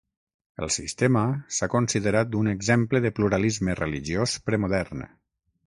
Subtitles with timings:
[0.63, 1.21] El sistema
[1.57, 5.09] s'ha considerat un exemple de pluralisme religiós premodern.